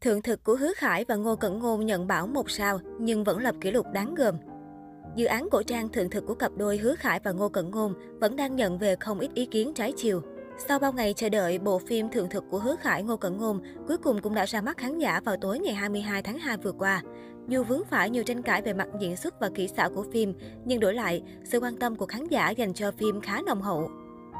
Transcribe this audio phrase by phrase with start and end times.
[0.00, 3.38] Thượng thực của Hứa Khải và Ngô Cẩn Ngôn nhận bảo một sao, nhưng vẫn
[3.38, 4.34] lập kỷ lục đáng gờm.
[5.16, 7.94] Dự án cổ trang thượng thực của cặp đôi Hứa Khải và Ngô Cẩn Ngôn
[8.20, 10.22] vẫn đang nhận về không ít ý kiến trái chiều.
[10.68, 13.60] Sau bao ngày chờ đợi, bộ phim Thượng thực của Hứa Khải Ngô Cẩn Ngôn
[13.88, 16.72] cuối cùng cũng đã ra mắt khán giả vào tối ngày 22 tháng 2 vừa
[16.72, 17.02] qua.
[17.48, 20.34] Dù vướng phải nhiều tranh cãi về mặt diễn xuất và kỹ xảo của phim,
[20.64, 23.90] nhưng đổi lại, sự quan tâm của khán giả dành cho phim khá nồng hậu.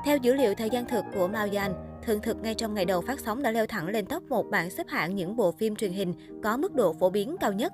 [0.05, 1.73] Theo dữ liệu thời gian thực của Mao Yan,
[2.09, 4.71] Thường thực ngay trong ngày đầu phát sóng đã leo thẳng lên top 1 bảng
[4.71, 7.73] xếp hạng những bộ phim truyền hình có mức độ phổ biến cao nhất.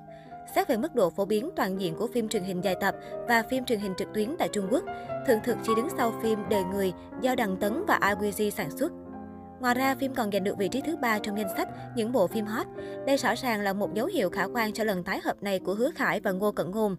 [0.55, 2.95] Xét về mức độ phổ biến toàn diện của phim truyền hình dài tập
[3.27, 4.83] và phim truyền hình trực tuyến tại Trung Quốc,
[5.27, 8.91] Thường thực chỉ đứng sau phim Đời Người do Đằng Tấn và IWG sản xuất.
[9.59, 12.27] Ngoài ra, phim còn giành được vị trí thứ ba trong danh sách những bộ
[12.27, 12.67] phim hot.
[13.05, 15.73] Đây rõ ràng là một dấu hiệu khả quan cho lần tái hợp này của
[15.73, 16.95] Hứa Khải và Ngô Cẩn Ngôn.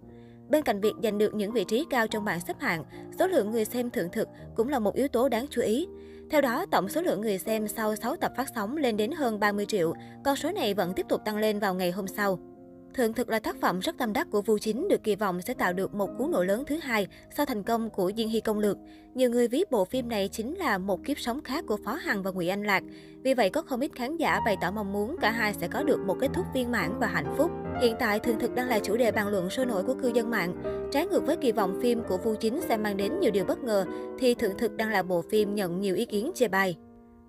[0.48, 2.84] Bên cạnh việc giành được những vị trí cao trong bảng xếp hạng,
[3.18, 5.86] số lượng người xem thưởng thực cũng là một yếu tố đáng chú ý.
[6.30, 9.40] Theo đó, tổng số lượng người xem sau 6 tập phát sóng lên đến hơn
[9.40, 9.94] 30 triệu,
[10.24, 12.38] con số này vẫn tiếp tục tăng lên vào ngày hôm sau.
[12.96, 15.54] Thượng thực là tác phẩm rất tâm đắc của Vu Chính được kỳ vọng sẽ
[15.54, 18.58] tạo được một cú nổ lớn thứ hai sau thành công của Diên Hy Công
[18.58, 18.76] Lược.
[19.14, 22.22] Nhiều người ví bộ phim này chính là một kiếp sống khác của Phó Hằng
[22.22, 22.82] và Ngụy Anh Lạc.
[23.22, 25.82] Vì vậy có không ít khán giả bày tỏ mong muốn cả hai sẽ có
[25.82, 27.50] được một kết thúc viên mãn và hạnh phúc.
[27.80, 30.30] Hiện tại, Thượng thực đang là chủ đề bàn luận sôi nổi của cư dân
[30.30, 30.54] mạng.
[30.92, 33.64] Trái ngược với kỳ vọng phim của Vu Chính sẽ mang đến nhiều điều bất
[33.64, 33.84] ngờ,
[34.18, 36.76] thì Thượng thực đang là bộ phim nhận nhiều ý kiến chê bai.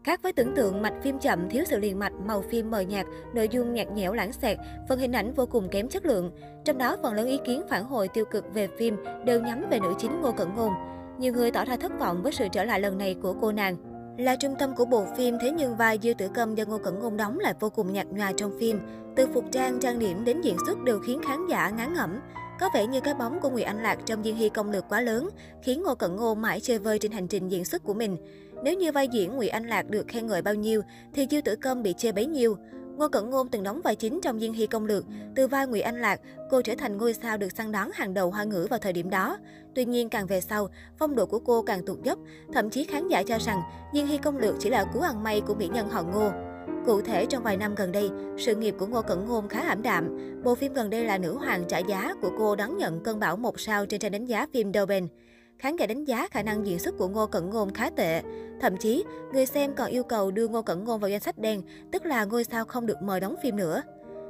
[0.08, 3.06] Khác với tưởng tượng, mạch phim chậm, thiếu sự liền mạch, màu phim mờ nhạt,
[3.34, 4.58] nội dung nhạt nhẽo lãng xẹt,
[4.90, 6.32] phần hình ảnh vô cùng kém chất lượng.
[6.66, 9.80] Trong đó, phần lớn ý kiến phản hồi tiêu cực về phim đều nhắm về
[9.80, 10.74] nữ chính Ngô Cẩn Ngôn.
[11.20, 13.78] Nhiều người tỏ ra thất vọng với sự trở lại lần này của cô nàng.
[14.18, 17.00] Là trung tâm của bộ phim, thế nhưng vai Dư Tử Câm do Ngô Cẩn
[17.00, 18.80] Ngôn đóng lại vô cùng nhạt nhòa trong phim.
[19.16, 22.20] Từ phục trang, trang điểm đến diễn xuất đều khiến khán giả ngán ngẩm.
[22.60, 25.02] Có vẻ như cái bóng của Ngụy Anh Lạc trong Diên Hy công lược quá
[25.02, 25.30] lớn,
[25.64, 28.18] khiến Ngô Cẩn Ngôn mãi chơi vơi trên hành trình diễn xuất của mình.
[28.64, 30.82] Nếu như vai diễn Ngụy Anh Lạc được khen ngợi bao nhiêu,
[31.14, 32.58] thì Dư Tử Câm bị chê bấy nhiêu.
[32.98, 35.82] Ngô Cẩn Ngôn từng đóng vai chính trong Diên Hy công lược, từ vai Ngụy
[35.82, 38.80] Anh Lạc, cô trở thành ngôi sao được săn đón hàng đầu hoa ngữ vào
[38.80, 39.38] thời điểm đó.
[39.76, 42.20] Tuy nhiên càng về sau, phong độ của cô càng tụt dốc,
[42.54, 43.62] thậm chí khán giả cho rằng
[43.94, 46.32] Diên Hy công lược chỉ là cú ăn may của mỹ nhân họ Ngô.
[46.86, 49.82] Cụ thể, trong vài năm gần đây, sự nghiệp của Ngô Cẩn Ngôn khá ảm
[49.82, 50.18] đạm.
[50.44, 53.38] Bộ phim gần đây là Nữ Hoàng trả giá của cô đón nhận cơn bão
[53.38, 55.08] một sao trên trang đánh giá phim Doben.
[55.60, 58.22] Khán giả đánh giá khả năng diễn xuất của Ngô Cẩn Ngôn khá tệ.
[58.62, 59.04] Thậm chí,
[59.34, 62.26] người xem còn yêu cầu đưa Ngô Cẩn Ngôn vào danh sách đen, tức là
[62.26, 63.82] ngôi sao không được mời đóng phim nữa.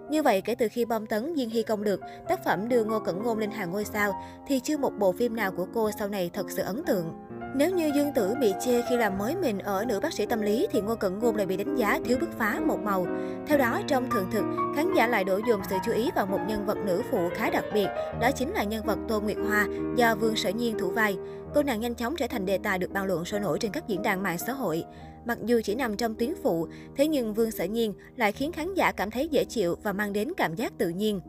[0.09, 1.99] Như vậy, kể từ khi bom tấn Diên Hy công được,
[2.29, 4.13] tác phẩm đưa Ngô Cẩn Ngôn lên hàng ngôi sao,
[4.47, 7.13] thì chưa một bộ phim nào của cô sau này thật sự ấn tượng.
[7.55, 10.41] Nếu như Dương Tử bị chê khi làm mới mình ở nữ bác sĩ tâm
[10.41, 13.07] lý thì Ngô Cẩn Ngôn lại bị đánh giá thiếu bứt phá một màu.
[13.47, 14.43] Theo đó, trong thường thực,
[14.75, 17.49] khán giả lại đổ dồn sự chú ý vào một nhân vật nữ phụ khá
[17.49, 17.87] đặc biệt,
[18.21, 21.17] đó chính là nhân vật Tô Nguyệt Hoa do Vương Sở Nhiên thủ vai.
[21.55, 23.87] Cô nàng nhanh chóng trở thành đề tài được bàn luận sôi nổi trên các
[23.87, 24.83] diễn đàn mạng xã hội.
[25.25, 28.73] Mặc dù chỉ nằm trong tuyến phụ, thế nhưng Vương Sở Nhiên lại khiến khán
[28.73, 31.21] giả cảm thấy dễ chịu và mang đến cảm giác tự nhiên.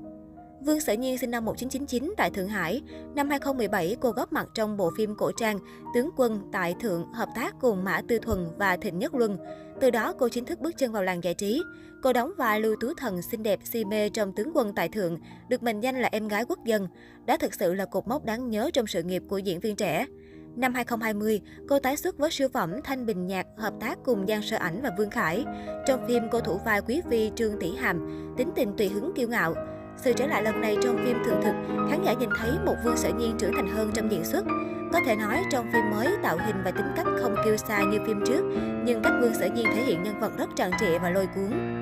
[0.60, 2.82] Vương Sở Nhiên sinh năm 1999 tại Thượng Hải.
[3.14, 5.58] Năm 2017, cô góp mặt trong bộ phim cổ trang
[5.94, 9.38] Tướng quân tại Thượng hợp tác cùng Mã Tư Thuần và Thịnh Nhất Luân.
[9.80, 11.62] Từ đó, cô chính thức bước chân vào làng giải trí.
[12.02, 15.18] Cô đóng vai Lưu Tú Thần xinh đẹp si mê trong Tướng quân tại Thượng,
[15.48, 16.88] được mệnh danh là em gái quốc dân.
[17.26, 20.06] đã thực sự là cột mốc đáng nhớ trong sự nghiệp của diễn viên trẻ.
[20.56, 24.42] Năm 2020, cô tái xuất với siêu phẩm Thanh Bình Nhạc hợp tác cùng Giang
[24.42, 25.44] Sơ Ảnh và Vương Khải.
[25.86, 29.28] Trong phim, cô thủ vai quý phi Trương Tỷ Hàm, tính tình tùy hứng kiêu
[29.28, 29.54] ngạo.
[29.98, 31.54] Sự trở lại lần này trong phim thường Thực,
[31.90, 34.44] khán giả nhìn thấy một Vương Sở Nhiên trưởng thành hơn trong diễn xuất.
[34.92, 37.98] Có thể nói trong phim mới tạo hình và tính cách không kiêu xa như
[38.06, 38.42] phim trước,
[38.84, 41.78] nhưng cách Vương Sở Nhiên thể hiện nhân vật rất tràn trịa và lôi cuốn.